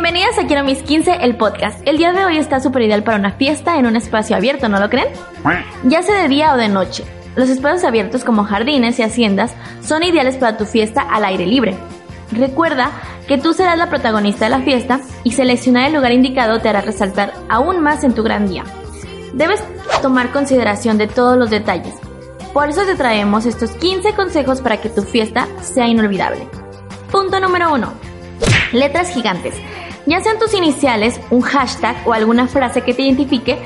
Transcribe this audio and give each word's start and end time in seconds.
Bienvenidas 0.00 0.38
a 0.38 0.46
Quiero 0.46 0.62
Mis 0.62 0.80
15, 0.84 1.18
el 1.22 1.36
podcast. 1.36 1.80
El 1.84 1.98
día 1.98 2.12
de 2.12 2.24
hoy 2.24 2.38
está 2.38 2.60
súper 2.60 2.82
ideal 2.82 3.02
para 3.02 3.18
una 3.18 3.32
fiesta 3.32 3.78
en 3.78 3.86
un 3.86 3.96
espacio 3.96 4.36
abierto, 4.36 4.68
¿no 4.68 4.78
lo 4.78 4.88
creen? 4.88 5.08
Ya 5.82 6.04
sea 6.04 6.22
de 6.22 6.28
día 6.28 6.54
o 6.54 6.56
de 6.56 6.68
noche. 6.68 7.04
Los 7.34 7.48
espacios 7.48 7.82
abiertos 7.82 8.22
como 8.22 8.44
jardines 8.44 8.96
y 9.00 9.02
haciendas 9.02 9.56
son 9.82 10.04
ideales 10.04 10.36
para 10.36 10.56
tu 10.56 10.66
fiesta 10.66 11.02
al 11.02 11.24
aire 11.24 11.46
libre. 11.46 11.76
Recuerda 12.30 12.92
que 13.26 13.38
tú 13.38 13.52
serás 13.54 13.76
la 13.76 13.90
protagonista 13.90 14.44
de 14.44 14.52
la 14.52 14.60
fiesta 14.60 15.00
y 15.24 15.32
seleccionar 15.32 15.88
el 15.88 15.94
lugar 15.94 16.12
indicado 16.12 16.60
te 16.60 16.68
hará 16.68 16.80
resaltar 16.80 17.32
aún 17.48 17.80
más 17.80 18.04
en 18.04 18.14
tu 18.14 18.22
gran 18.22 18.46
día. 18.46 18.62
Debes 19.32 19.64
tomar 20.00 20.30
consideración 20.30 20.96
de 20.96 21.08
todos 21.08 21.36
los 21.36 21.50
detalles. 21.50 21.94
Por 22.54 22.68
eso 22.68 22.84
te 22.86 22.94
traemos 22.94 23.46
estos 23.46 23.72
15 23.72 24.12
consejos 24.12 24.60
para 24.60 24.80
que 24.80 24.90
tu 24.90 25.02
fiesta 25.02 25.48
sea 25.60 25.88
inolvidable. 25.88 26.46
Punto 27.10 27.40
número 27.40 27.74
1. 27.74 27.92
Letras 28.72 29.10
gigantes. 29.12 29.54
Ya 30.08 30.22
sean 30.22 30.38
tus 30.38 30.54
iniciales, 30.54 31.20
un 31.28 31.42
hashtag 31.42 31.94
o 32.06 32.14
alguna 32.14 32.48
frase 32.48 32.80
que 32.80 32.94
te 32.94 33.02
identifique, 33.02 33.58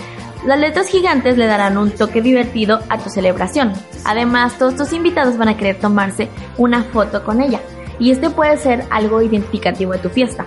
las 0.45 0.59
letras 0.59 0.89
gigantes 0.89 1.39
le 1.39 1.47
darán 1.47 1.79
un 1.79 1.93
toque 1.93 2.21
divertido 2.21 2.81
a 2.89 2.99
tu 2.99 3.11
celebración. 3.11 3.73
Además, 4.05 4.59
todos 4.59 4.75
tus 4.75 4.93
invitados 4.93 5.39
van 5.39 5.51
a 5.51 5.57
querer 5.57 5.79
tomarse 5.79 6.31
una 6.59 6.83
foto 6.83 7.23
con 7.23 7.41
ella. 7.41 7.61
Y 8.01 8.11
este 8.11 8.29
puede 8.29 8.57
ser 8.57 8.85
algo 8.91 9.23
identificativo 9.23 9.93
de 9.93 10.01
tu 10.01 10.09
fiesta. 10.09 10.45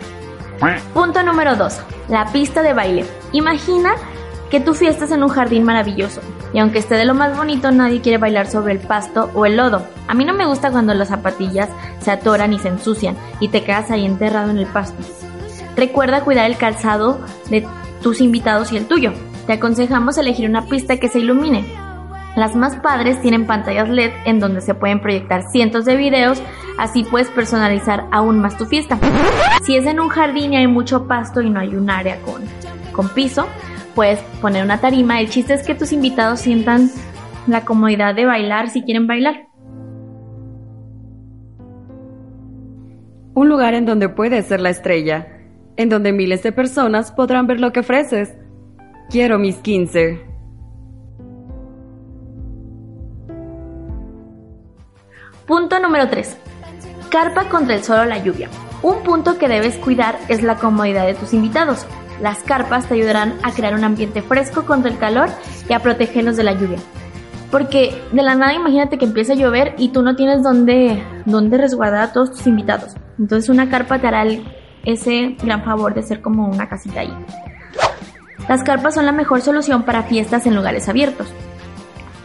Punto 0.93 1.23
número 1.23 1.55
2. 1.55 1.79
La 2.09 2.25
pista 2.25 2.61
de 2.61 2.73
baile. 2.73 3.05
Imagina 3.31 3.95
que 4.51 4.59
tu 4.59 4.73
fiesta 4.73 5.05
es 5.05 5.11
en 5.11 5.23
un 5.23 5.29
jardín 5.29 5.63
maravilloso. 5.63 6.19
Y 6.51 6.59
aunque 6.59 6.79
esté 6.79 6.95
de 6.95 7.05
lo 7.05 7.13
más 7.13 7.37
bonito, 7.37 7.71
nadie 7.71 8.01
quiere 8.01 8.17
bailar 8.17 8.47
sobre 8.47 8.73
el 8.73 8.79
pasto 8.79 9.29
o 9.33 9.45
el 9.45 9.55
lodo. 9.55 9.85
A 10.09 10.13
mí 10.13 10.25
no 10.25 10.33
me 10.33 10.45
gusta 10.45 10.71
cuando 10.71 10.93
las 10.93 11.07
zapatillas 11.07 11.69
se 12.01 12.11
atoran 12.11 12.51
y 12.51 12.59
se 12.59 12.67
ensucian 12.67 13.15
y 13.39 13.47
te 13.47 13.63
quedas 13.63 13.91
ahí 13.91 14.05
enterrado 14.05 14.51
en 14.51 14.57
el 14.57 14.67
pasto. 14.67 15.01
Recuerda 15.75 16.23
cuidar 16.23 16.45
el 16.45 16.57
calzado 16.57 17.19
de 17.49 17.65
tus 18.01 18.21
invitados 18.21 18.71
y 18.71 18.77
el 18.77 18.87
tuyo. 18.87 19.11
Te 19.47 19.53
aconsejamos 19.53 20.17
elegir 20.17 20.49
una 20.49 20.65
pista 20.67 20.97
que 20.97 21.09
se 21.09 21.19
ilumine. 21.19 21.65
Las 22.35 22.55
más 22.55 22.75
padres 22.77 23.21
tienen 23.21 23.45
pantallas 23.45 23.89
LED 23.89 24.11
en 24.25 24.39
donde 24.39 24.61
se 24.61 24.73
pueden 24.73 25.01
proyectar 25.01 25.43
cientos 25.51 25.85
de 25.85 25.95
videos, 25.95 26.41
así 26.77 27.03
puedes 27.03 27.29
personalizar 27.29 28.07
aún 28.11 28.39
más 28.39 28.57
tu 28.57 28.65
fiesta. 28.65 28.99
Si 29.63 29.75
es 29.75 29.85
en 29.85 29.99
un 29.99 30.09
jardín 30.09 30.53
y 30.53 30.57
hay 30.57 30.67
mucho 30.67 31.07
pasto 31.07 31.41
y 31.41 31.49
no 31.49 31.59
hay 31.59 31.75
un 31.75 31.89
área 31.89 32.19
con, 32.21 32.41
con 32.91 33.07
piso, 33.09 33.47
puedes 33.95 34.19
poner 34.41 34.63
una 34.63 34.81
tarima. 34.81 35.21
El 35.21 35.29
chiste 35.29 35.53
es 35.53 35.65
que 35.65 35.75
tus 35.75 35.93
invitados 35.93 36.41
sientan 36.41 36.89
la 37.47 37.63
comodidad 37.63 38.15
de 38.15 38.25
bailar 38.25 38.69
si 38.69 38.81
quieren 38.81 39.07
bailar. 39.07 39.47
Un 43.33 43.49
lugar 43.49 43.73
en 43.73 43.85
donde 43.85 44.09
puedes 44.09 44.45
ser 44.45 44.61
la 44.61 44.69
estrella, 44.69 45.34
en 45.77 45.89
donde 45.89 46.11
miles 46.13 46.43
de 46.43 46.51
personas 46.51 47.11
podrán 47.11 47.47
ver 47.47 47.59
lo 47.59 47.71
que 47.71 47.81
ofreces. 47.81 48.33
Quiero 49.09 49.37
mis 49.39 49.57
15. 49.57 50.21
Punto 55.45 55.79
número 55.79 56.09
3. 56.09 56.37
Carpa 57.09 57.49
contra 57.49 57.75
el 57.75 57.83
sol 57.83 57.99
o 57.99 58.05
la 58.05 58.17
lluvia. 58.23 58.49
Un 58.81 59.03
punto 59.03 59.37
que 59.37 59.47
debes 59.47 59.77
cuidar 59.77 60.17
es 60.27 60.43
la 60.43 60.55
comodidad 60.55 61.05
de 61.05 61.13
tus 61.13 61.33
invitados. 61.33 61.85
Las 62.21 62.39
carpas 62.39 62.87
te 62.87 62.95
ayudarán 62.95 63.33
a 63.43 63.51
crear 63.51 63.73
un 63.75 63.83
ambiente 63.83 64.21
fresco 64.21 64.65
contra 64.65 64.89
el 64.91 64.97
calor 64.97 65.29
y 65.69 65.73
a 65.73 65.79
protegerlos 65.79 66.37
de 66.37 66.43
la 66.43 66.53
lluvia. 66.53 66.79
Porque 67.51 68.01
de 68.11 68.21
la 68.21 68.35
nada 68.35 68.53
imagínate 68.53 68.97
que 68.97 69.05
empieza 69.05 69.33
a 69.33 69.35
llover 69.35 69.75
y 69.77 69.89
tú 69.89 70.01
no 70.01 70.15
tienes 70.15 70.41
dónde, 70.43 71.03
dónde 71.25 71.57
resguardar 71.57 72.01
a 72.01 72.13
todos 72.13 72.31
tus 72.31 72.47
invitados. 72.47 72.95
Entonces 73.19 73.49
una 73.49 73.69
carpa 73.69 73.99
te 73.99 74.07
hará 74.07 74.23
el- 74.23 74.43
ese 74.85 75.35
gran 75.43 75.63
favor 75.63 75.93
de 75.93 76.03
ser 76.03 76.21
como 76.21 76.47
una 76.47 76.69
casita 76.69 77.01
ahí. 77.01 77.13
Las 78.47 78.63
carpas 78.63 78.93
son 78.95 79.05
la 79.05 79.11
mejor 79.11 79.41
solución 79.41 79.83
para 79.83 80.03
fiestas 80.03 80.45
en 80.45 80.55
lugares 80.55 80.87
abiertos. 80.87 81.27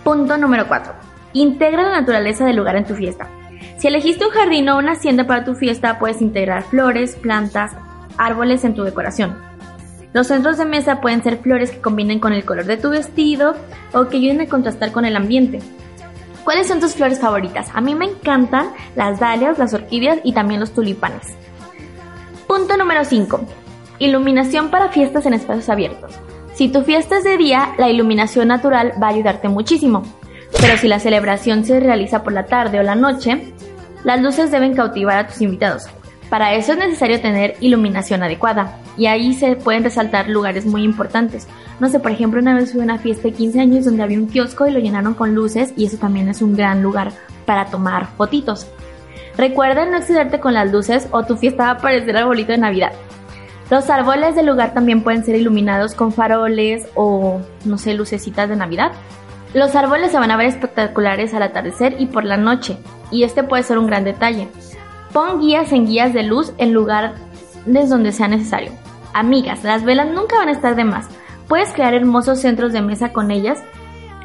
Punto 0.04 0.36
número 0.36 0.68
4. 0.68 0.92
Integra 1.32 1.82
la 1.82 2.00
naturaleza 2.00 2.44
del 2.44 2.56
lugar 2.56 2.76
en 2.76 2.84
tu 2.84 2.94
fiesta. 2.94 3.28
Si 3.78 3.88
elegiste 3.88 4.26
un 4.26 4.32
jardín 4.32 4.68
o 4.68 4.78
una 4.78 4.92
hacienda 4.92 5.26
para 5.26 5.44
tu 5.44 5.54
fiesta, 5.54 5.98
puedes 5.98 6.20
integrar 6.20 6.64
flores, 6.64 7.16
plantas, 7.16 7.72
árboles 8.18 8.64
en 8.64 8.74
tu 8.74 8.84
decoración. 8.84 9.38
Los 10.12 10.26
centros 10.26 10.58
de 10.58 10.64
mesa 10.64 11.00
pueden 11.00 11.22
ser 11.22 11.38
flores 11.38 11.70
que 11.70 11.80
combinen 11.80 12.18
con 12.18 12.32
el 12.32 12.44
color 12.44 12.64
de 12.64 12.76
tu 12.76 12.90
vestido 12.90 13.54
o 13.92 14.08
que 14.08 14.16
ayuden 14.16 14.40
a 14.40 14.48
contrastar 14.48 14.92
con 14.92 15.04
el 15.04 15.16
ambiente. 15.16 15.60
¿Cuáles 16.44 16.66
son 16.66 16.80
tus 16.80 16.94
flores 16.94 17.20
favoritas? 17.20 17.68
A 17.74 17.80
mí 17.80 17.94
me 17.94 18.06
encantan 18.06 18.70
las 18.96 19.20
dalias, 19.20 19.58
las 19.58 19.72
orquídeas 19.72 20.18
y 20.24 20.32
también 20.32 20.58
los 20.58 20.72
tulipanes. 20.72 21.36
Punto 22.50 22.76
número 22.76 23.04
5. 23.04 23.42
Iluminación 24.00 24.70
para 24.70 24.88
fiestas 24.88 25.24
en 25.24 25.34
espacios 25.34 25.68
abiertos. 25.68 26.18
Si 26.52 26.68
tu 26.68 26.82
fiesta 26.82 27.18
es 27.18 27.22
de 27.22 27.36
día, 27.36 27.74
la 27.78 27.88
iluminación 27.88 28.48
natural 28.48 28.92
va 29.00 29.06
a 29.06 29.10
ayudarte 29.10 29.48
muchísimo. 29.48 30.02
Pero 30.60 30.76
si 30.76 30.88
la 30.88 30.98
celebración 30.98 31.64
se 31.64 31.78
realiza 31.78 32.24
por 32.24 32.32
la 32.32 32.46
tarde 32.46 32.80
o 32.80 32.82
la 32.82 32.96
noche, 32.96 33.54
las 34.02 34.20
luces 34.20 34.50
deben 34.50 34.74
cautivar 34.74 35.16
a 35.16 35.28
tus 35.28 35.40
invitados. 35.42 35.84
Para 36.28 36.54
eso 36.54 36.72
es 36.72 36.78
necesario 36.78 37.20
tener 37.20 37.54
iluminación 37.60 38.24
adecuada. 38.24 38.80
Y 38.96 39.06
ahí 39.06 39.32
se 39.32 39.54
pueden 39.54 39.84
resaltar 39.84 40.28
lugares 40.28 40.66
muy 40.66 40.82
importantes. 40.82 41.46
No 41.78 41.88
sé, 41.88 42.00
por 42.00 42.10
ejemplo, 42.10 42.40
una 42.40 42.56
vez 42.56 42.72
fui 42.72 42.80
a 42.80 42.84
una 42.84 42.98
fiesta 42.98 43.28
de 43.28 43.34
15 43.34 43.60
años 43.60 43.84
donde 43.84 44.02
había 44.02 44.18
un 44.18 44.26
kiosco 44.26 44.66
y 44.66 44.72
lo 44.72 44.80
llenaron 44.80 45.14
con 45.14 45.36
luces 45.36 45.72
y 45.76 45.84
eso 45.84 45.98
también 45.98 46.28
es 46.28 46.42
un 46.42 46.56
gran 46.56 46.82
lugar 46.82 47.12
para 47.46 47.66
tomar 47.66 48.08
fotitos. 48.16 48.66
Recuerda 49.40 49.86
no 49.86 49.96
excederte 49.96 50.38
con 50.38 50.52
las 50.52 50.70
luces 50.70 51.08
o 51.12 51.22
tu 51.22 51.34
fiesta 51.34 51.64
va 51.64 51.70
a 51.70 51.78
parecer 51.78 52.14
arbolito 52.14 52.52
de 52.52 52.58
Navidad. 52.58 52.92
Los 53.70 53.88
árboles 53.88 54.34
del 54.34 54.44
lugar 54.44 54.74
también 54.74 55.02
pueden 55.02 55.24
ser 55.24 55.34
iluminados 55.34 55.94
con 55.94 56.12
faroles 56.12 56.86
o, 56.94 57.40
no 57.64 57.78
sé, 57.78 57.94
lucecitas 57.94 58.50
de 58.50 58.56
Navidad. 58.56 58.92
Los 59.54 59.74
árboles 59.74 60.12
se 60.12 60.18
van 60.18 60.30
a 60.30 60.36
ver 60.36 60.44
espectaculares 60.44 61.32
al 61.32 61.42
atardecer 61.42 61.96
y 61.98 62.04
por 62.04 62.24
la 62.26 62.36
noche, 62.36 62.76
y 63.10 63.22
este 63.22 63.42
puede 63.42 63.62
ser 63.62 63.78
un 63.78 63.86
gran 63.86 64.04
detalle. 64.04 64.46
Pon 65.10 65.40
guías 65.40 65.72
en 65.72 65.86
guías 65.86 66.12
de 66.12 66.22
luz 66.22 66.52
en 66.58 66.74
lugares 66.74 67.12
donde 67.64 68.12
sea 68.12 68.28
necesario. 68.28 68.72
Amigas, 69.14 69.64
las 69.64 69.84
velas 69.84 70.10
nunca 70.10 70.36
van 70.36 70.48
a 70.48 70.52
estar 70.52 70.76
de 70.76 70.84
más. 70.84 71.08
Puedes 71.48 71.72
crear 71.72 71.94
hermosos 71.94 72.40
centros 72.40 72.74
de 72.74 72.82
mesa 72.82 73.14
con 73.14 73.30
ellas 73.30 73.58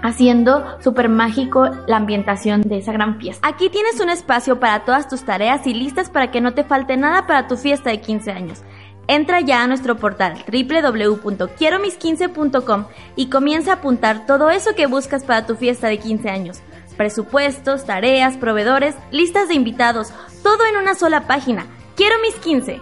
haciendo 0.05 0.77
súper 0.81 1.09
mágico 1.09 1.69
la 1.88 1.97
ambientación 1.97 2.61
de 2.61 2.77
esa 2.77 2.91
gran 2.91 3.19
fiesta. 3.19 3.47
Aquí 3.47 3.69
tienes 3.69 3.99
un 3.99 4.09
espacio 4.09 4.59
para 4.59 4.85
todas 4.85 5.07
tus 5.07 5.23
tareas 5.23 5.66
y 5.67 5.73
listas 5.73 6.09
para 6.09 6.31
que 6.31 6.41
no 6.41 6.53
te 6.53 6.63
falte 6.63 6.97
nada 6.97 7.27
para 7.27 7.47
tu 7.47 7.57
fiesta 7.57 7.89
de 7.89 8.01
15 8.01 8.31
años. 8.31 8.63
Entra 9.07 9.39
ya 9.41 9.61
a 9.61 9.67
nuestro 9.67 9.97
portal 9.97 10.43
www.quieromis15.com 10.47 12.85
y 13.16 13.29
comienza 13.29 13.69
a 13.71 13.75
apuntar 13.75 14.25
todo 14.25 14.49
eso 14.49 14.73
que 14.75 14.88
buscas 14.88 15.23
para 15.23 15.45
tu 15.45 15.55
fiesta 15.55 15.88
de 15.88 15.99
15 15.99 16.29
años. 16.29 16.61
Presupuestos, 16.97 17.85
tareas, 17.85 18.35
proveedores, 18.37 18.96
listas 19.11 19.47
de 19.47 19.53
invitados, 19.53 20.11
todo 20.41 20.66
en 20.66 20.78
una 20.78 20.96
sola 20.96 21.28
página. 21.28 21.67
Quiero 21.96 22.16
mis 22.22 22.34
15. 22.35 22.81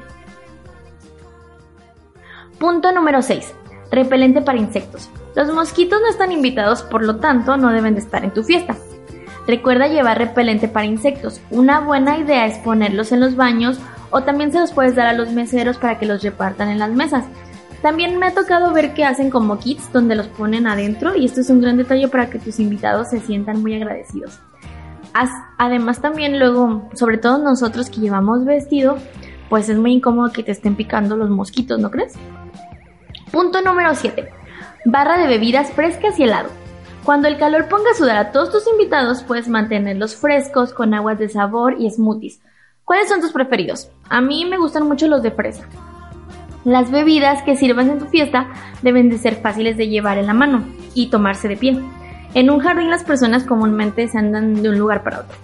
Punto 2.59 2.93
número 2.93 3.21
6. 3.21 3.53
Repelente 3.93 4.41
para 4.41 4.57
insectos. 4.57 5.07
Los 5.35 5.53
mosquitos 5.53 6.01
no 6.01 6.09
están 6.09 6.31
invitados, 6.31 6.81
por 6.81 7.05
lo 7.05 7.17
tanto 7.17 7.57
no 7.57 7.71
deben 7.71 7.93
de 7.93 7.99
estar 7.99 8.23
en 8.23 8.33
tu 8.33 8.43
fiesta. 8.43 8.75
Recuerda 9.45 9.87
llevar 9.87 10.17
repelente 10.17 10.67
para 10.67 10.87
insectos. 10.87 11.39
Una 11.51 11.79
buena 11.79 12.17
idea 12.17 12.47
es 12.47 12.57
ponerlos 12.57 13.11
en 13.11 13.19
los 13.19 13.35
baños 13.35 13.77
o 14.09 14.23
también 14.23 14.51
se 14.51 14.59
los 14.59 14.71
puedes 14.71 14.95
dar 14.95 15.05
a 15.05 15.13
los 15.13 15.31
meseros 15.31 15.77
para 15.77 15.99
que 15.99 16.07
los 16.07 16.23
repartan 16.23 16.69
en 16.69 16.79
las 16.79 16.89
mesas. 16.89 17.25
También 17.83 18.17
me 18.17 18.25
ha 18.25 18.33
tocado 18.33 18.73
ver 18.73 18.95
que 18.95 19.05
hacen 19.05 19.29
como 19.29 19.59
kits 19.59 19.93
donde 19.93 20.15
los 20.15 20.25
ponen 20.25 20.65
adentro 20.65 21.15
y 21.15 21.25
esto 21.25 21.41
es 21.41 21.51
un 21.51 21.61
gran 21.61 21.77
detalle 21.77 22.07
para 22.07 22.31
que 22.31 22.39
tus 22.39 22.59
invitados 22.59 23.11
se 23.11 23.19
sientan 23.19 23.61
muy 23.61 23.75
agradecidos. 23.75 24.39
Además 25.59 26.01
también 26.01 26.39
luego, 26.39 26.89
sobre 26.95 27.19
todo 27.19 27.37
nosotros 27.37 27.91
que 27.91 28.01
llevamos 28.01 28.43
vestido, 28.43 28.97
pues 29.49 29.69
es 29.69 29.77
muy 29.77 29.93
incómodo 29.93 30.31
que 30.31 30.41
te 30.41 30.51
estén 30.51 30.75
picando 30.75 31.15
los 31.15 31.29
mosquitos, 31.29 31.79
¿no 31.79 31.91
crees? 31.91 32.13
Punto 33.33 33.63
número 33.63 33.95
7. 33.95 34.29
Barra 34.85 35.17
de 35.17 35.25
bebidas 35.25 35.71
frescas 35.71 36.19
y 36.19 36.23
helado. 36.23 36.49
Cuando 37.03 37.27
el 37.27 37.39
calor 37.39 37.67
ponga 37.67 37.89
a 37.89 37.95
sudar 37.95 38.15
a 38.17 38.31
todos 38.31 38.51
tus 38.51 38.67
invitados, 38.67 39.23
puedes 39.23 39.47
mantenerlos 39.47 40.15
frescos 40.15 40.71
con 40.71 40.93
aguas 40.93 41.17
de 41.17 41.29
sabor 41.29 41.77
y 41.79 41.89
smoothies. 41.89 42.41
¿Cuáles 42.85 43.09
son 43.09 43.21
tus 43.21 43.31
preferidos? 43.31 43.89
A 44.07 44.21
mí 44.21 44.45
me 44.45 44.59
gustan 44.59 44.87
mucho 44.87 45.07
los 45.07 45.23
de 45.23 45.31
fresa. 45.31 45.63
Las 46.63 46.91
bebidas 46.91 47.41
que 47.41 47.55
sirvas 47.55 47.87
en 47.87 47.97
tu 47.97 48.05
fiesta 48.05 48.49
deben 48.83 49.09
de 49.09 49.17
ser 49.17 49.37
fáciles 49.37 49.77
de 49.77 49.87
llevar 49.87 50.19
en 50.19 50.27
la 50.27 50.35
mano 50.35 50.63
y 50.93 51.07
tomarse 51.07 51.47
de 51.47 51.57
pie. 51.57 51.81
En 52.35 52.51
un 52.51 52.59
jardín 52.59 52.91
las 52.91 53.03
personas 53.03 53.45
comúnmente 53.45 54.07
se 54.09 54.19
andan 54.19 54.61
de 54.61 54.69
un 54.69 54.77
lugar 54.77 55.01
para 55.01 55.21
otro. 55.21 55.37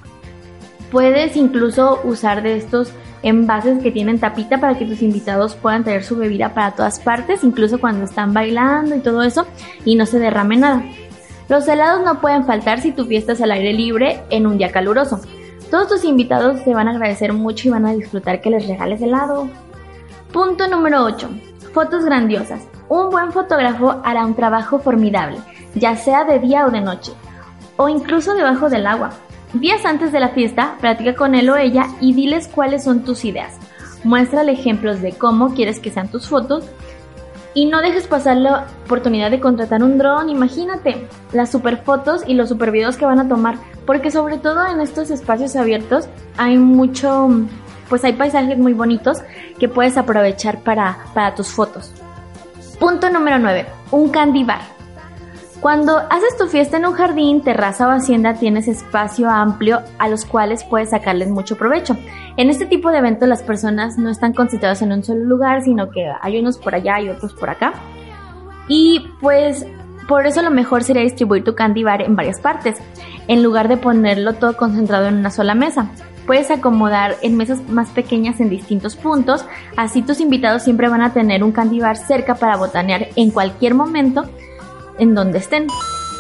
Puedes 0.92 1.36
incluso 1.36 2.02
usar 2.04 2.44
de 2.44 2.56
estos 2.56 2.94
envases 3.24 3.82
que 3.82 3.92
tienen 3.92 4.20
tapita 4.20 4.60
para 4.60 4.78
que 4.78 4.86
tus 4.86 5.02
invitados 5.02 5.56
puedan 5.56 5.84
traer 5.84 6.04
su 6.04 6.16
bebida 6.16 6.54
para 6.54 6.72
todas 6.72 7.00
partes, 7.00 7.44
incluso 7.44 7.80
cuando 7.80 8.06
están 8.06 8.34
bailando 8.34 8.96
y 8.96 9.00
todo 9.00 9.24
eso, 9.24 9.46
y 9.86 9.96
no 9.96 10.06
se 10.06 10.20
derrame 10.20 10.58
nada. 10.58 10.84
Los 11.50 11.68
helados 11.68 12.04
no 12.06 12.22
pueden 12.22 12.46
faltar 12.46 12.80
si 12.80 12.92
tu 12.92 13.06
fiesta 13.06 13.34
es 13.34 13.42
al 13.42 13.52
aire 13.52 13.74
libre 13.74 14.22
en 14.30 14.46
un 14.46 14.58
día 14.58 14.72
caluroso. 14.72 15.20
Todos 15.72 15.88
tus 15.88 16.04
invitados 16.04 16.64
te 16.64 16.74
van 16.74 16.88
a 16.88 16.92
agradecer 16.92 17.34
mucho 17.34 17.68
y 17.68 17.72
van 17.72 17.86
a 17.86 17.94
disfrutar 17.94 18.42
que 18.42 18.50
les 18.50 18.68
regales 18.68 19.02
helado. 19.02 19.50
Punto 20.32 20.68
número 20.68 21.04
8. 21.04 21.28
Fotos 21.74 22.06
grandiosas. 22.06 22.68
Un 22.88 23.10
buen 23.10 23.32
fotógrafo 23.32 24.02
hará 24.04 24.26
un 24.26 24.36
trabajo 24.36 24.80
formidable, 24.80 25.38
ya 25.76 25.96
sea 25.96 26.24
de 26.24 26.40
día 26.40 26.66
o 26.66 26.72
de 26.72 26.82
noche, 26.82 27.14
o 27.78 27.90
incluso 27.90 28.34
debajo 28.34 28.70
del 28.70 28.88
agua. 28.88 29.12
Días 29.54 29.84
antes 29.84 30.12
de 30.12 30.20
la 30.20 30.30
fiesta, 30.30 30.78
platica 30.80 31.16
con 31.16 31.34
él 31.34 31.50
o 31.50 31.58
ella 31.58 31.88
y 32.00 32.14
diles 32.14 32.48
cuáles 32.48 32.84
son 32.84 33.04
tus 33.04 33.26
ideas. 33.26 33.58
Muéstrale 34.04 34.52
ejemplos 34.52 35.02
de 35.02 35.14
cómo 35.14 35.56
quieres 35.56 35.80
que 35.80 35.90
sean 35.90 36.12
tus 36.12 36.30
fotos 36.30 36.66
y 37.56 37.66
no 37.66 37.82
dejes 37.82 38.06
pasar 38.06 38.38
la 38.38 38.68
oportunidad 38.86 39.32
de 39.32 39.40
contratar 39.40 39.82
un 39.84 39.98
dron. 39.98 40.30
Imagínate 40.30 41.08
las 41.34 41.50
super 41.50 41.78
fotos 41.78 42.22
y 42.28 42.36
los 42.36 42.50
super 42.50 42.70
videos 42.70 42.96
que 42.96 43.06
van 43.06 43.20
a 43.20 43.28
tomar, 43.28 43.58
porque 43.88 44.12
sobre 44.12 44.38
todo 44.38 44.68
en 44.68 44.82
estos 44.82 45.10
espacios 45.10 45.56
abiertos 45.56 46.08
hay 46.38 46.58
mucho, 46.58 47.30
pues 47.90 48.04
hay 48.04 48.14
paisajes 48.14 48.58
muy 48.60 48.74
bonitos 48.74 49.18
que 49.58 49.68
puedes 49.68 49.98
aprovechar 49.98 50.60
para, 50.60 51.06
para 51.16 51.34
tus 51.34 51.48
fotos. 51.48 51.92
Punto 52.80 53.10
número 53.10 53.40
9. 53.40 53.66
Un 53.90 54.10
candy 54.10 54.44
bar. 54.44 54.79
Cuando 55.62 55.98
haces 56.10 56.38
tu 56.38 56.48
fiesta 56.48 56.78
en 56.78 56.86
un 56.86 56.94
jardín, 56.94 57.42
terraza 57.42 57.86
o 57.86 57.92
hacienda, 57.92 58.36
tienes 58.36 58.70
espacio 58.70 59.30
amplio 59.30 59.82
a 59.98 60.08
los 60.08 60.24
cuales 60.24 60.64
puedes 60.64 60.92
sacarles 60.92 61.28
mucho 61.30 61.58
provecho. 61.58 61.98
En 62.38 62.50
este 62.50 62.66
tipo 62.66 62.92
de 62.92 63.00
eventos 63.00 63.28
las 63.28 63.44
personas 63.44 63.98
no 63.98 64.10
están 64.10 64.34
concentradas 64.34 64.82
en 64.82 64.94
un 64.94 65.04
solo 65.04 65.26
lugar, 65.26 65.62
sino 65.62 65.90
que 65.90 66.10
hay 66.22 66.40
unos 66.40 66.58
por 66.58 66.76
allá 66.76 67.02
y 67.02 67.10
otros 67.10 67.34
por 67.34 67.50
acá. 67.50 67.74
Y 68.70 69.06
pues 69.20 69.66
por 70.08 70.26
eso 70.28 70.42
lo 70.42 70.50
mejor 70.50 70.86
sería 70.86 71.02
distribuir 71.02 71.44
tu 71.44 71.56
candy 71.56 71.84
bar 71.84 72.04
en 72.04 72.16
varias 72.16 72.40
partes, 72.40 72.78
en 73.28 73.44
lugar 73.44 73.68
de 73.68 73.76
ponerlo 73.76 74.36
todo 74.36 74.56
concentrado 74.56 75.08
en 75.08 75.16
una 75.16 75.30
sola 75.30 75.56
mesa. 75.56 75.90
Puedes 76.26 76.52
acomodar 76.52 77.18
en 77.22 77.36
mesas 77.36 77.68
más 77.68 77.90
pequeñas 77.90 78.40
en 78.40 78.50
distintos 78.50 78.96
puntos, 78.96 79.46
así 79.76 80.04
tus 80.04 80.22
invitados 80.22 80.64
siempre 80.64 80.88
van 80.88 81.02
a 81.02 81.12
tener 81.12 81.44
un 81.44 81.52
candy 81.52 81.82
bar 81.82 81.98
cerca 81.98 82.36
para 82.36 82.56
botanear 82.56 83.10
en 83.18 83.32
cualquier 83.32 83.74
momento 83.76 84.24
en 85.00 85.16
donde 85.16 85.40
estén. 85.40 85.68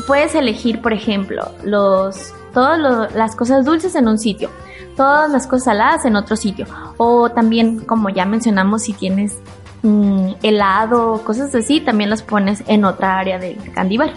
Puedes 0.07 0.33
elegir, 0.33 0.81
por 0.81 0.93
ejemplo, 0.93 1.51
los, 1.63 2.33
todas 2.53 3.13
las 3.13 3.35
cosas 3.35 3.65
dulces 3.65 3.95
en 3.95 4.07
un 4.07 4.17
sitio, 4.17 4.49
todas 4.95 5.31
las 5.31 5.45
cosas 5.45 5.65
saladas 5.65 6.05
en 6.05 6.15
otro 6.15 6.35
sitio. 6.35 6.65
O 6.97 7.29
también, 7.29 7.81
como 7.81 8.09
ya 8.09 8.25
mencionamos, 8.25 8.83
si 8.83 8.93
tienes 8.93 9.37
mm, 9.83 10.31
helado, 10.41 11.21
cosas 11.23 11.53
así, 11.53 11.81
también 11.81 12.09
las 12.09 12.23
pones 12.23 12.63
en 12.67 12.85
otra 12.85 13.19
área 13.19 13.37
del 13.37 13.71
candy 13.73 13.97
bar. 13.97 14.13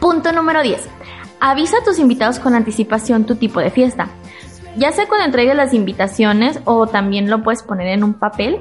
Punto 0.00 0.32
número 0.32 0.62
10. 0.62 0.88
Avisa 1.40 1.78
a 1.78 1.84
tus 1.84 1.98
invitados 1.98 2.38
con 2.38 2.54
anticipación 2.54 3.24
tu 3.24 3.36
tipo 3.36 3.60
de 3.60 3.70
fiesta. 3.70 4.08
Ya 4.76 4.90
sea 4.92 5.06
cuando 5.06 5.26
entregues 5.26 5.54
las 5.54 5.74
invitaciones 5.74 6.60
o 6.64 6.86
también 6.86 7.28
lo 7.28 7.42
puedes 7.42 7.62
poner 7.62 7.88
en 7.88 8.04
un 8.04 8.14
papel. 8.14 8.60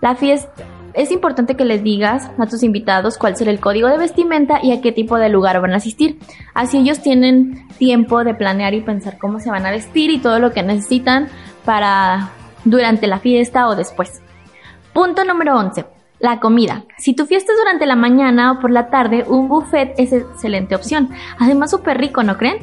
La 0.00 0.14
fiesta, 0.16 0.64
es 0.94 1.10
importante 1.10 1.56
que 1.56 1.64
les 1.64 1.82
digas 1.82 2.30
a 2.38 2.46
tus 2.46 2.62
invitados 2.62 3.18
cuál 3.18 3.36
será 3.36 3.50
el 3.50 3.60
código 3.60 3.88
de 3.88 3.98
vestimenta 3.98 4.60
y 4.62 4.72
a 4.72 4.80
qué 4.80 4.92
tipo 4.92 5.18
de 5.18 5.28
lugar 5.28 5.60
van 5.60 5.72
a 5.72 5.76
asistir. 5.76 6.18
Así 6.54 6.78
ellos 6.78 7.02
tienen 7.02 7.66
tiempo 7.78 8.24
de 8.24 8.34
planear 8.34 8.74
y 8.74 8.80
pensar 8.80 9.18
cómo 9.18 9.40
se 9.40 9.50
van 9.50 9.66
a 9.66 9.70
vestir 9.70 10.10
y 10.10 10.18
todo 10.18 10.38
lo 10.38 10.52
que 10.52 10.62
necesitan 10.62 11.28
para 11.64 12.30
durante 12.64 13.06
la 13.06 13.18
fiesta 13.18 13.68
o 13.68 13.76
después. 13.76 14.22
Punto 14.92 15.24
número 15.24 15.56
11. 15.58 15.84
La 16.20 16.38
comida. 16.38 16.84
Si 16.96 17.14
tu 17.14 17.26
fiesta 17.26 17.52
es 17.52 17.58
durante 17.58 17.86
la 17.86 17.96
mañana 17.96 18.52
o 18.52 18.60
por 18.60 18.70
la 18.70 18.88
tarde, 18.88 19.24
un 19.26 19.48
buffet 19.48 19.94
es 19.98 20.12
excelente 20.12 20.74
opción. 20.76 21.10
Además, 21.38 21.72
súper 21.72 21.98
rico, 21.98 22.22
¿no 22.22 22.38
creen? 22.38 22.58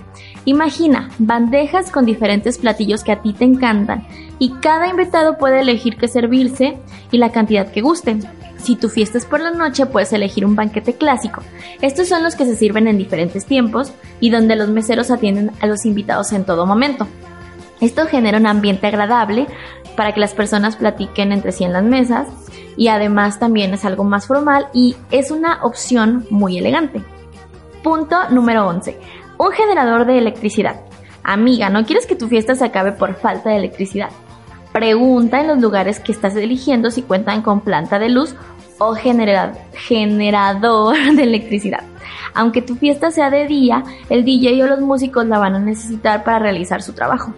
Imagina 0.45 1.09
bandejas 1.19 1.91
con 1.91 2.05
diferentes 2.05 2.57
platillos 2.57 3.03
que 3.03 3.11
a 3.11 3.21
ti 3.21 3.33
te 3.33 3.45
encantan 3.45 4.07
y 4.39 4.53
cada 4.55 4.87
invitado 4.87 5.37
puede 5.37 5.61
elegir 5.61 5.97
qué 5.97 6.07
servirse 6.07 6.77
y 7.11 7.17
la 7.17 7.31
cantidad 7.31 7.71
que 7.71 7.81
guste. 7.81 8.17
Si 8.57 8.75
tu 8.75 8.89
fiesta 8.89 9.17
es 9.17 9.25
por 9.25 9.39
la 9.39 9.51
noche, 9.51 9.85
puedes 9.85 10.13
elegir 10.13 10.45
un 10.45 10.55
banquete 10.55 10.93
clásico. 10.93 11.43
Estos 11.81 12.07
son 12.07 12.23
los 12.23 12.35
que 12.35 12.45
se 12.45 12.55
sirven 12.55 12.87
en 12.87 12.97
diferentes 12.97 13.45
tiempos 13.45 13.91
y 14.19 14.29
donde 14.29 14.55
los 14.55 14.69
meseros 14.69 15.11
atienden 15.11 15.51
a 15.61 15.67
los 15.67 15.85
invitados 15.85 16.31
en 16.31 16.43
todo 16.43 16.65
momento. 16.65 17.07
Esto 17.79 18.05
genera 18.05 18.37
un 18.37 18.47
ambiente 18.47 18.87
agradable 18.87 19.47
para 19.95 20.13
que 20.13 20.19
las 20.19 20.33
personas 20.33 20.75
platiquen 20.75 21.31
entre 21.31 21.51
sí 21.51 21.63
en 21.63 21.73
las 21.73 21.83
mesas 21.83 22.27
y 22.77 22.87
además 22.87 23.39
también 23.39 23.73
es 23.73 23.85
algo 23.85 24.03
más 24.03 24.27
formal 24.27 24.67
y 24.73 24.95
es 25.11 25.31
una 25.31 25.63
opción 25.63 26.25
muy 26.29 26.57
elegante. 26.57 27.01
Punto 27.83 28.29
número 28.29 28.67
11. 28.67 28.97
Un 29.41 29.51
generador 29.53 30.05
de 30.05 30.19
electricidad. 30.19 30.81
Amiga, 31.23 31.71
¿no 31.71 31.83
quieres 31.83 32.05
que 32.05 32.15
tu 32.15 32.27
fiesta 32.27 32.53
se 32.53 32.63
acabe 32.63 32.91
por 32.91 33.15
falta 33.15 33.49
de 33.49 33.55
electricidad? 33.55 34.11
Pregunta 34.71 35.41
en 35.41 35.47
los 35.47 35.59
lugares 35.59 35.99
que 35.99 36.11
estás 36.11 36.35
eligiendo 36.35 36.91
si 36.91 37.01
cuentan 37.01 37.41
con 37.41 37.61
planta 37.61 37.97
de 37.97 38.09
luz 38.09 38.35
o 38.77 38.93
generador 38.93 40.95
de 41.15 41.23
electricidad. 41.23 41.81
Aunque 42.35 42.61
tu 42.61 42.75
fiesta 42.75 43.09
sea 43.09 43.31
de 43.31 43.47
día, 43.47 43.83
el 44.11 44.25
DJ 44.25 44.63
o 44.63 44.67
los 44.67 44.79
músicos 44.79 45.25
la 45.25 45.39
van 45.39 45.55
a 45.55 45.59
necesitar 45.59 46.23
para 46.23 46.37
realizar 46.37 46.83
su 46.83 46.93
trabajo. 46.93 47.33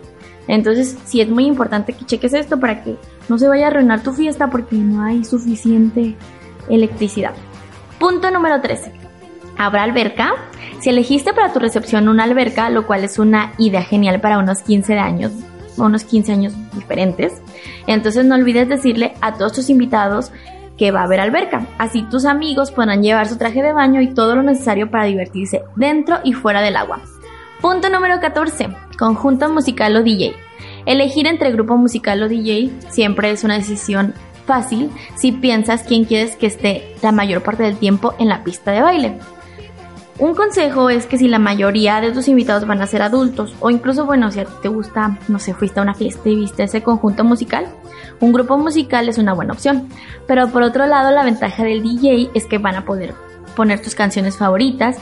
Entonces, 0.49 0.97
sí 1.05 1.21
es 1.21 1.29
muy 1.29 1.45
importante 1.45 1.93
que 1.93 2.03
cheques 2.03 2.33
esto 2.33 2.59
para 2.59 2.83
que 2.83 2.97
no 3.29 3.37
se 3.37 3.47
vaya 3.47 3.63
a 3.63 3.67
arruinar 3.69 4.03
tu 4.03 4.11
fiesta 4.11 4.49
porque 4.49 4.75
no 4.75 5.03
hay 5.03 5.23
suficiente 5.23 6.17
electricidad. 6.67 7.31
Punto 7.97 8.29
número 8.29 8.59
13. 8.59 9.02
¿Habrá 9.57 9.83
alberca? 9.83 10.33
Si 10.79 10.89
elegiste 10.89 11.33
para 11.33 11.53
tu 11.53 11.59
recepción 11.59 12.09
una 12.09 12.23
alberca, 12.23 12.69
lo 12.69 12.85
cual 12.87 13.03
es 13.03 13.19
una 13.19 13.53
idea 13.57 13.83
genial 13.83 14.19
para 14.19 14.39
unos 14.39 14.61
15 14.61 14.97
años, 14.97 15.31
unos 15.77 16.03
15 16.03 16.31
años 16.31 16.53
diferentes, 16.73 17.41
entonces 17.87 18.25
no 18.25 18.35
olvides 18.35 18.67
decirle 18.67 19.13
a 19.21 19.33
todos 19.33 19.53
tus 19.53 19.69
invitados 19.69 20.31
que 20.77 20.91
va 20.91 21.01
a 21.01 21.03
haber 21.03 21.19
alberca. 21.19 21.67
Así 21.77 22.03
tus 22.03 22.25
amigos 22.25 22.71
podrán 22.71 23.03
llevar 23.03 23.27
su 23.27 23.37
traje 23.37 23.61
de 23.61 23.73
baño 23.73 24.01
y 24.01 24.13
todo 24.13 24.35
lo 24.35 24.43
necesario 24.43 24.89
para 24.89 25.05
divertirse 25.05 25.61
dentro 25.75 26.17
y 26.23 26.33
fuera 26.33 26.61
del 26.61 26.75
agua. 26.75 27.01
Punto 27.61 27.89
número 27.89 28.19
14. 28.19 28.69
Conjunto 28.97 29.49
musical 29.49 29.95
o 29.95 30.03
DJ. 30.03 30.35
Elegir 30.85 31.27
entre 31.27 31.51
grupo 31.51 31.77
musical 31.77 32.21
o 32.23 32.27
DJ 32.27 32.71
siempre 32.89 33.31
es 33.31 33.43
una 33.43 33.55
decisión 33.55 34.13
fácil 34.45 34.91
si 35.15 35.31
piensas 35.31 35.83
quién 35.83 36.03
quieres 36.03 36.35
que 36.35 36.47
esté 36.47 36.95
la 37.01 37.11
mayor 37.11 37.41
parte 37.41 37.63
del 37.63 37.77
tiempo 37.77 38.13
en 38.19 38.27
la 38.27 38.43
pista 38.43 38.71
de 38.71 38.81
baile. 38.81 39.19
Un 40.23 40.35
consejo 40.35 40.89
es 40.89 41.05
que 41.05 41.17
si 41.17 41.27
la 41.27 41.37
mayoría 41.37 41.99
de 41.99 42.13
tus 42.13 42.29
invitados 42.29 42.65
van 42.65 42.81
a 42.81 42.87
ser 42.87 43.01
adultos, 43.01 43.53
o 43.59 43.69
incluso, 43.69 44.05
bueno, 44.05 44.31
si 44.31 44.39
a 44.39 44.45
ti 44.45 44.53
te 44.61 44.69
gusta, 44.69 45.17
no 45.27 45.37
sé, 45.37 45.53
fuiste 45.53 45.81
a 45.81 45.83
una 45.83 45.95
fiesta 45.95 46.29
y 46.29 46.35
viste 46.37 46.63
ese 46.63 46.81
conjunto 46.81 47.25
musical, 47.25 47.67
un 48.21 48.31
grupo 48.31 48.57
musical 48.57 49.09
es 49.09 49.17
una 49.17 49.33
buena 49.33 49.51
opción. 49.51 49.89
Pero 50.25 50.47
por 50.47 50.63
otro 50.63 50.85
lado, 50.85 51.11
la 51.11 51.25
ventaja 51.25 51.65
del 51.65 51.83
DJ 51.83 52.29
es 52.33 52.45
que 52.45 52.57
van 52.57 52.75
a 52.75 52.85
poder 52.85 53.13
poner 53.53 53.81
tus 53.81 53.95
canciones 53.95 54.37
favoritas 54.37 54.95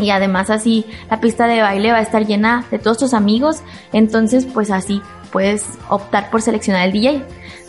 y 0.00 0.10
además 0.10 0.50
así 0.50 0.84
la 1.08 1.20
pista 1.20 1.46
de 1.46 1.62
baile 1.62 1.92
va 1.92 1.98
a 1.98 2.02
estar 2.02 2.26
llena 2.26 2.64
de 2.72 2.80
todos 2.80 2.98
tus 2.98 3.14
amigos, 3.14 3.62
entonces 3.92 4.46
pues 4.46 4.72
así 4.72 5.00
puedes 5.30 5.64
optar 5.88 6.28
por 6.28 6.42
seleccionar 6.42 6.88
el 6.88 6.92
DJ. 6.92 7.22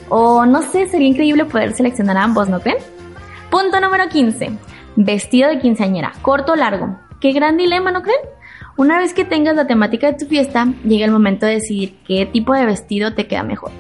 O 0.10 0.48
no 0.48 0.64
sé, 0.64 0.88
sería 0.88 1.10
increíble 1.10 1.46
poder 1.46 1.76
seleccionar 1.76 2.18
a 2.18 2.24
ambos, 2.24 2.50
¿no 2.50 2.60
creen? 2.60 2.78
Punto 3.52 3.80
número 3.80 4.10
15. 4.10 4.58
Vestido 4.96 5.50
de 5.50 5.60
quinceañera, 5.60 6.12
corto 6.22 6.54
o 6.54 6.56
largo. 6.56 7.00
Qué 7.20 7.32
gran 7.32 7.58
dilema, 7.58 7.92
¿no 7.92 8.02
creen? 8.02 8.20
Una 8.78 8.98
vez 8.98 9.14
que 9.14 9.26
tengas 9.26 9.56
la 9.56 9.68
temática 9.68 10.08
de 10.08 10.18
tu 10.18 10.26
fiesta, 10.26 10.68
llega 10.84 11.06
el 11.06 11.12
momento 11.12 11.46
de 11.46 11.54
decidir 11.54 11.98
qué 12.08 12.26
tipo 12.26 12.54
de 12.54 12.66
vestido 12.66 13.14
te 13.14 13.28
queda 13.28 13.44
mejor. 13.44 13.72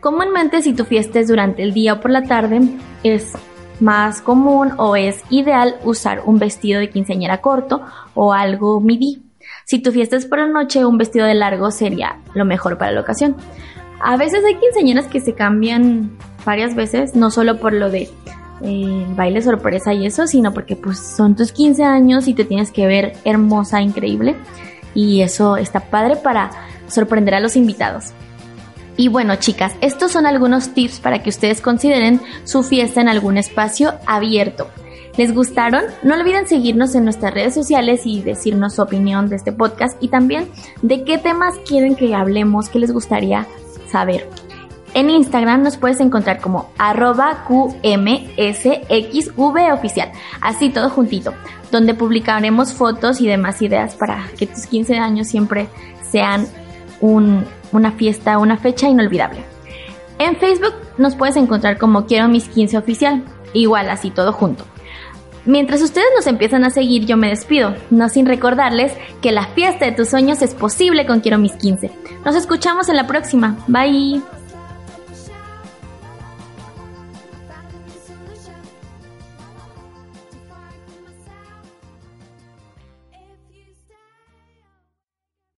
Comúnmente 0.00 0.62
si 0.62 0.74
tu 0.74 0.84
fiesta 0.84 1.18
es 1.18 1.28
durante 1.28 1.62
el 1.62 1.74
día 1.74 1.94
o 1.94 2.00
por 2.00 2.10
la 2.10 2.22
tarde, 2.22 2.60
es 3.02 3.32
más 3.80 4.20
común 4.20 4.72
o 4.76 4.96
es 4.96 5.22
ideal 5.30 5.76
usar 5.84 6.22
un 6.24 6.38
vestido 6.38 6.80
de 6.80 6.90
quinceañera 6.90 7.40
corto 7.40 7.82
o 8.14 8.32
algo 8.32 8.80
midi. 8.80 9.22
Si 9.64 9.80
tu 9.80 9.92
fiesta 9.92 10.16
es 10.16 10.26
por 10.26 10.38
la 10.38 10.46
noche, 10.46 10.84
un 10.84 10.98
vestido 10.98 11.26
de 11.26 11.34
largo 11.34 11.70
sería 11.70 12.20
lo 12.34 12.44
mejor 12.44 12.78
para 12.78 12.92
la 12.92 13.00
ocasión. 13.00 13.36
A 14.00 14.16
veces 14.16 14.44
hay 14.44 14.54
quinceañeras 14.54 15.06
que 15.06 15.20
se 15.20 15.34
cambian 15.34 16.16
varias 16.44 16.74
veces, 16.74 17.16
no 17.16 17.30
solo 17.30 17.58
por 17.58 17.72
lo 17.72 17.90
de 17.90 18.08
eh, 18.62 19.04
el 19.08 19.14
baile 19.14 19.42
sorpresa 19.42 19.92
y 19.92 20.06
eso, 20.06 20.26
sino 20.26 20.52
porque 20.52 20.76
pues 20.76 20.98
son 20.98 21.36
tus 21.36 21.52
15 21.52 21.84
años 21.84 22.28
y 22.28 22.34
te 22.34 22.44
tienes 22.44 22.70
que 22.70 22.86
ver 22.86 23.14
hermosa, 23.24 23.80
increíble. 23.80 24.36
Y 24.94 25.22
eso 25.22 25.56
está 25.56 25.80
padre 25.80 26.16
para 26.16 26.50
sorprender 26.88 27.34
a 27.34 27.40
los 27.40 27.56
invitados. 27.56 28.12
Y 28.96 29.08
bueno, 29.08 29.36
chicas, 29.36 29.74
estos 29.80 30.10
son 30.10 30.26
algunos 30.26 30.74
tips 30.74 30.98
para 30.98 31.22
que 31.22 31.30
ustedes 31.30 31.60
consideren 31.60 32.20
su 32.44 32.64
fiesta 32.64 33.00
en 33.00 33.08
algún 33.08 33.38
espacio 33.38 33.94
abierto. 34.06 34.68
¿Les 35.16 35.34
gustaron? 35.34 35.84
No 36.02 36.14
olviden 36.14 36.46
seguirnos 36.46 36.94
en 36.94 37.04
nuestras 37.04 37.34
redes 37.34 37.54
sociales 37.54 38.02
y 38.04 38.22
decirnos 38.22 38.74
su 38.74 38.82
opinión 38.82 39.28
de 39.28 39.36
este 39.36 39.52
podcast 39.52 39.96
y 40.00 40.08
también 40.08 40.48
de 40.82 41.04
qué 41.04 41.18
temas 41.18 41.54
quieren 41.66 41.96
que 41.96 42.14
hablemos, 42.14 42.68
qué 42.68 42.78
les 42.78 42.92
gustaría 42.92 43.46
saber. 43.90 44.28
En 44.98 45.10
Instagram 45.10 45.62
nos 45.62 45.76
puedes 45.76 46.00
encontrar 46.00 46.40
como 46.40 46.72
arroba 46.76 47.44
QMSXV 47.46 49.32
oficial, 49.72 50.10
así 50.40 50.70
todo 50.70 50.90
juntito, 50.90 51.34
donde 51.70 51.94
publicaremos 51.94 52.74
fotos 52.74 53.20
y 53.20 53.28
demás 53.28 53.62
ideas 53.62 53.94
para 53.94 54.24
que 54.36 54.48
tus 54.48 54.66
15 54.66 54.98
años 54.98 55.28
siempre 55.28 55.68
sean 56.10 56.48
un- 57.00 57.44
una 57.70 57.92
fiesta, 57.92 58.38
una 58.38 58.56
fecha 58.56 58.88
inolvidable. 58.88 59.44
En 60.18 60.34
Facebook 60.36 60.74
nos 60.96 61.14
puedes 61.14 61.36
encontrar 61.36 61.78
como 61.78 62.06
Quiero 62.06 62.26
mis 62.26 62.48
15 62.48 62.76
oficial, 62.76 63.22
igual 63.52 63.90
así 63.90 64.10
todo 64.10 64.32
junto. 64.32 64.64
Mientras 65.44 65.80
ustedes 65.80 66.08
nos 66.16 66.26
empiezan 66.26 66.64
a 66.64 66.70
seguir, 66.70 67.06
yo 67.06 67.16
me 67.16 67.28
despido, 67.28 67.76
no 67.90 68.08
sin 68.08 68.26
recordarles 68.26 68.92
que 69.22 69.30
la 69.30 69.46
fiesta 69.46 69.84
de 69.84 69.92
tus 69.92 70.08
sueños 70.08 70.42
es 70.42 70.54
posible 70.54 71.06
con 71.06 71.20
Quiero 71.20 71.38
mis 71.38 71.52
15. 71.52 71.92
Nos 72.24 72.34
escuchamos 72.34 72.88
en 72.88 72.96
la 72.96 73.06
próxima. 73.06 73.56
Bye. 73.68 74.20